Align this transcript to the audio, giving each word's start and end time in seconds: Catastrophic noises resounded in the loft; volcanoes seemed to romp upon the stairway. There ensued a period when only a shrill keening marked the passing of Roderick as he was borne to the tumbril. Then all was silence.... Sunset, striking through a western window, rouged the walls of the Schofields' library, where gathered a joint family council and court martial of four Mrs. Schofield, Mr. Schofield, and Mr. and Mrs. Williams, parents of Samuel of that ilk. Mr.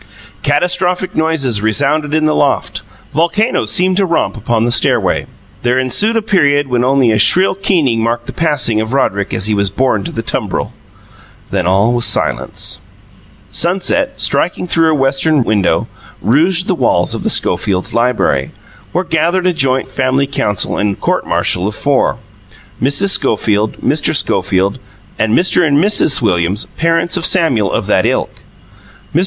Catastrophic 0.41 1.15
noises 1.15 1.61
resounded 1.61 2.11
in 2.15 2.25
the 2.25 2.33
loft; 2.33 2.81
volcanoes 3.13 3.71
seemed 3.71 3.97
to 3.97 4.05
romp 4.07 4.35
upon 4.35 4.63
the 4.63 4.71
stairway. 4.71 5.27
There 5.61 5.77
ensued 5.77 6.15
a 6.17 6.23
period 6.23 6.65
when 6.65 6.83
only 6.83 7.11
a 7.11 7.19
shrill 7.19 7.53
keening 7.53 8.01
marked 8.01 8.25
the 8.25 8.33
passing 8.33 8.81
of 8.81 8.93
Roderick 8.93 9.31
as 9.31 9.45
he 9.45 9.53
was 9.53 9.69
borne 9.69 10.03
to 10.05 10.11
the 10.11 10.23
tumbril. 10.23 10.73
Then 11.51 11.67
all 11.67 11.93
was 11.93 12.05
silence.... 12.05 12.79
Sunset, 13.51 14.19
striking 14.19 14.65
through 14.65 14.89
a 14.91 14.95
western 14.95 15.43
window, 15.43 15.87
rouged 16.19 16.65
the 16.65 16.73
walls 16.73 17.13
of 17.13 17.21
the 17.21 17.29
Schofields' 17.29 17.93
library, 17.93 18.49
where 18.93 19.03
gathered 19.03 19.45
a 19.45 19.53
joint 19.53 19.91
family 19.91 20.25
council 20.25 20.77
and 20.79 20.99
court 20.99 21.27
martial 21.27 21.67
of 21.67 21.75
four 21.75 22.17
Mrs. 22.81 23.09
Schofield, 23.11 23.77
Mr. 23.81 24.15
Schofield, 24.15 24.79
and 25.19 25.37
Mr. 25.37 25.63
and 25.63 25.77
Mrs. 25.77 26.23
Williams, 26.23 26.65
parents 26.65 27.17
of 27.17 27.23
Samuel 27.23 27.71
of 27.71 27.85
that 27.85 28.07
ilk. 28.07 28.31
Mr. 29.13 29.19